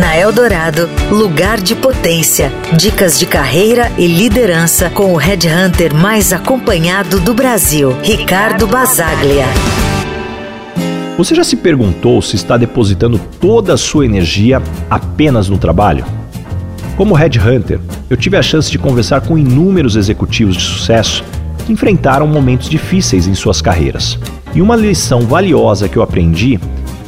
Na 0.00 0.16
Eldorado, 0.16 0.88
lugar 1.10 1.60
de 1.60 1.74
potência. 1.74 2.50
Dicas 2.74 3.18
de 3.18 3.26
carreira 3.26 3.92
e 3.98 4.06
liderança 4.06 4.88
com 4.88 5.12
o 5.12 5.16
headhunter 5.16 5.94
mais 5.94 6.32
acompanhado 6.32 7.20
do 7.20 7.34
Brasil, 7.34 7.94
Ricardo 8.02 8.66
Basaglia. 8.66 9.44
Você 11.18 11.34
já 11.34 11.44
se 11.44 11.54
perguntou 11.54 12.22
se 12.22 12.34
está 12.34 12.56
depositando 12.56 13.20
toda 13.38 13.74
a 13.74 13.76
sua 13.76 14.06
energia 14.06 14.62
apenas 14.88 15.50
no 15.50 15.58
trabalho? 15.58 16.06
Como 16.96 17.14
headhunter, 17.14 17.78
eu 18.08 18.16
tive 18.16 18.38
a 18.38 18.42
chance 18.42 18.70
de 18.70 18.78
conversar 18.78 19.20
com 19.20 19.36
inúmeros 19.36 19.96
executivos 19.96 20.56
de 20.56 20.62
sucesso 20.62 21.22
que 21.66 21.74
enfrentaram 21.74 22.26
momentos 22.26 22.70
difíceis 22.70 23.26
em 23.26 23.34
suas 23.34 23.60
carreiras. 23.60 24.18
E 24.54 24.62
uma 24.62 24.76
lição 24.76 25.20
valiosa 25.20 25.90
que 25.90 25.98
eu 25.98 26.02
aprendi 26.02 26.58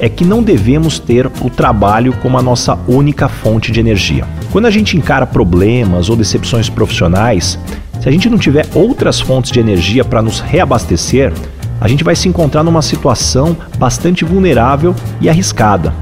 é 0.02 0.08
que 0.08 0.24
não 0.24 0.42
devemos 0.42 0.98
ter 0.98 1.30
o 1.40 1.48
trabalho 1.48 2.12
como 2.14 2.36
a 2.36 2.42
nossa 2.42 2.76
única 2.88 3.28
fonte 3.28 3.70
de 3.70 3.78
energia. 3.78 4.26
Quando 4.50 4.66
a 4.66 4.70
gente 4.70 4.96
encara 4.96 5.24
problemas 5.24 6.10
ou 6.10 6.16
decepções 6.16 6.68
profissionais, 6.68 7.56
se 8.00 8.08
a 8.08 8.10
gente 8.10 8.28
não 8.28 8.36
tiver 8.36 8.66
outras 8.74 9.20
fontes 9.20 9.52
de 9.52 9.60
energia 9.60 10.04
para 10.04 10.20
nos 10.20 10.40
reabastecer, 10.40 11.32
a 11.80 11.86
gente 11.86 12.02
vai 12.02 12.16
se 12.16 12.28
encontrar 12.28 12.64
numa 12.64 12.82
situação 12.82 13.56
bastante 13.78 14.24
vulnerável 14.24 14.92
e 15.20 15.30
arriscada. 15.30 15.94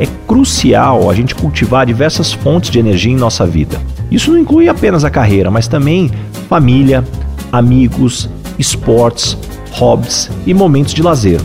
É 0.00 0.06
crucial 0.26 1.10
a 1.10 1.14
gente 1.14 1.34
cultivar 1.34 1.84
diversas 1.84 2.32
fontes 2.32 2.70
de 2.70 2.78
energia 2.78 3.12
em 3.12 3.16
nossa 3.16 3.46
vida. 3.46 3.78
Isso 4.10 4.32
não 4.32 4.38
inclui 4.38 4.70
apenas 4.70 5.04
a 5.04 5.10
carreira, 5.10 5.50
mas 5.50 5.68
também 5.68 6.10
família, 6.48 7.04
amigos, 7.52 8.26
esportes, 8.58 9.36
hobbies 9.70 10.30
e 10.46 10.54
momentos 10.54 10.94
de 10.94 11.02
lazer. 11.02 11.40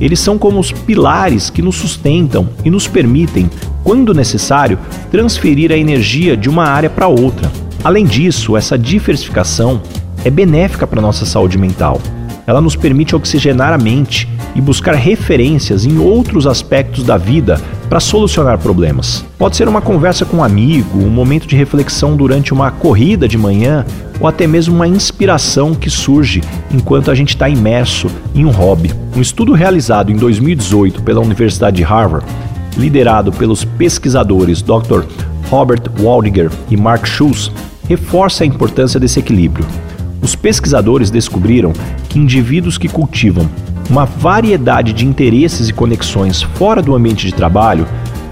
Eles 0.00 0.20
são 0.20 0.38
como 0.38 0.60
os 0.60 0.70
pilares 0.70 1.50
que 1.50 1.62
nos 1.62 1.76
sustentam 1.76 2.48
e 2.64 2.70
nos 2.70 2.86
permitem, 2.86 3.50
quando 3.82 4.14
necessário, 4.14 4.78
transferir 5.10 5.72
a 5.72 5.76
energia 5.76 6.36
de 6.36 6.48
uma 6.48 6.64
área 6.64 6.88
para 6.88 7.08
outra. 7.08 7.50
Além 7.82 8.04
disso, 8.04 8.56
essa 8.56 8.78
diversificação 8.78 9.80
é 10.24 10.30
benéfica 10.30 10.86
para 10.86 11.00
nossa 11.00 11.24
saúde 11.24 11.58
mental. 11.58 12.00
Ela 12.46 12.60
nos 12.60 12.76
permite 12.76 13.14
oxigenar 13.14 13.72
a 13.72 13.78
mente 13.78 14.28
e 14.54 14.60
buscar 14.60 14.94
referências 14.94 15.84
em 15.84 15.98
outros 15.98 16.46
aspectos 16.46 17.04
da 17.04 17.16
vida 17.16 17.60
para 17.88 18.00
solucionar 18.00 18.58
problemas. 18.58 19.24
Pode 19.38 19.56
ser 19.56 19.68
uma 19.68 19.80
conversa 19.80 20.24
com 20.24 20.38
um 20.38 20.44
amigo, 20.44 20.98
um 20.98 21.08
momento 21.08 21.46
de 21.46 21.56
reflexão 21.56 22.16
durante 22.16 22.52
uma 22.52 22.70
corrida 22.70 23.26
de 23.26 23.38
manhã 23.38 23.84
ou 24.20 24.26
até 24.26 24.46
mesmo 24.46 24.74
uma 24.74 24.86
inspiração 24.86 25.74
que 25.74 25.88
surge 25.88 26.42
enquanto 26.72 27.10
a 27.10 27.14
gente 27.14 27.30
está 27.30 27.48
imerso 27.48 28.08
em 28.34 28.44
um 28.44 28.50
hobby. 28.50 28.92
Um 29.16 29.20
estudo 29.20 29.52
realizado 29.52 30.12
em 30.12 30.16
2018 30.16 31.02
pela 31.02 31.20
Universidade 31.20 31.76
de 31.76 31.82
Harvard, 31.82 32.26
liderado 32.76 33.32
pelos 33.32 33.64
pesquisadores 33.64 34.60
Dr. 34.60 35.04
Robert 35.48 35.82
Waldinger 35.98 36.50
e 36.70 36.76
Mark 36.76 37.06
Schultz, 37.06 37.50
reforça 37.88 38.44
a 38.44 38.46
importância 38.46 39.00
desse 39.00 39.18
equilíbrio. 39.18 39.66
Os 40.20 40.34
pesquisadores 40.34 41.10
descobriram 41.10 41.72
que 42.08 42.18
indivíduos 42.18 42.76
que 42.76 42.88
cultivam 42.88 43.48
uma 43.88 44.04
variedade 44.04 44.92
de 44.92 45.06
interesses 45.06 45.68
e 45.68 45.72
conexões 45.72 46.42
fora 46.42 46.82
do 46.82 46.94
ambiente 46.94 47.26
de 47.26 47.34
trabalho 47.34 47.86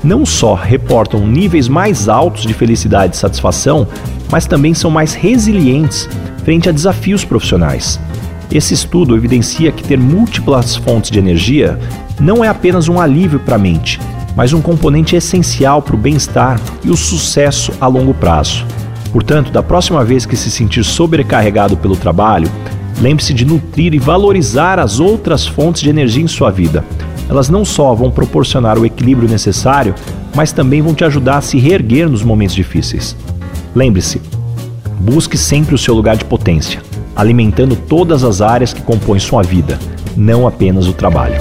não 0.05 0.25
só 0.27 0.55
reportam 0.55 1.27
níveis 1.27 1.69
mais 1.69 2.09
altos 2.09 2.43
de 2.43 2.55
felicidade 2.55 3.17
e 3.17 3.19
satisfação, 3.19 3.89
mas 4.31 4.47
também 4.47 4.75
são 4.75 4.91
mais 4.91 5.15
resilientes 5.15 6.09
frente 6.45 6.69
a 6.69 6.73
desafios 6.73 7.25
profissionais. 7.25 7.99
Esse 8.53 8.75
estudo 8.75 9.17
evidencia 9.17 9.73
que 9.73 9.83
ter 9.83 9.99
múltiplas 9.99 10.77
fontes 10.77 11.11
de 11.11 11.19
energia 11.19 11.79
não 12.21 12.45
é 12.45 12.49
apenas 12.49 12.89
um 12.89 13.01
alívio 13.01 13.41
para 13.41 13.57
a 13.57 13.59
mente, 13.59 14.01
mas 14.37 14.53
um 14.53 14.61
componente 14.61 15.17
essencial 15.17 15.83
para 15.83 15.97
o 15.97 15.99
bem-estar 15.99 16.61
e 16.85 16.91
o 16.91 16.97
sucesso 16.97 17.73
a 17.81 17.87
longo 17.87 18.15
prazo. 18.15 18.65
Portanto, 19.13 19.51
da 19.51 19.63
próxima 19.63 20.05
vez 20.05 20.27
que 20.27 20.37
se 20.37 20.51
sentir 20.51 20.85
sobrecarregado 20.85 21.77
pelo 21.77 21.97
trabalho, 21.97 22.51
lembre-se 23.01 23.35
de 23.35 23.45
nutrir 23.45 23.95
e 23.95 23.99
valorizar 23.99 24.79
as 24.79 25.01
outras 25.01 25.47
fontes 25.47 25.83
de 25.83 25.91
energia 25.91 26.23
em 26.23 26.29
sua 26.29 26.51
vida. 26.51 26.85
Elas 27.29 27.49
não 27.49 27.65
só 27.65 27.95
vão 27.95 28.11
proporcionar 28.11 28.79
o 28.79 28.87
equilíbrio 28.87 29.29
necessário, 29.29 29.95
mas 30.35 30.53
também 30.53 30.83
vão 30.83 30.95
te 30.95 31.05
ajudar 31.05 31.39
a 31.39 31.43
se 31.43 31.59
reerguer 31.59 32.09
nos 32.09 32.23
momentos 32.23 32.55
difíceis. 32.55 33.17
Lembre-se, 33.75 34.21
busque 35.01 35.37
sempre 35.37 35.75
o 35.75 35.79
seu 35.79 35.95
lugar 35.95 36.17
de 36.17 36.25
potência, 36.25 36.81
alimentando 37.15 37.77
todas 37.77 38.25
as 38.25 38.41
áreas 38.41 38.73
que 38.73 38.83
compõem 38.83 39.19
sua 39.19 39.43
vida, 39.43 39.79
não 40.17 40.47
apenas 40.47 40.87
o 40.87 40.93
trabalho. 40.93 41.37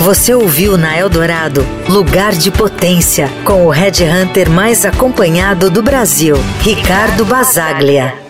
Você 0.00 0.32
ouviu 0.32 0.78
na 0.78 0.96
Eldorado 0.96 1.66
Lugar 1.88 2.32
de 2.32 2.50
Potência, 2.50 3.28
com 3.44 3.66
o 3.66 3.70
Red 3.70 4.04
Hunter 4.04 4.48
mais 4.48 4.84
acompanhado 4.84 5.70
do 5.70 5.82
Brasil, 5.82 6.36
Ricardo 6.62 7.24
Basaglia. 7.24 8.27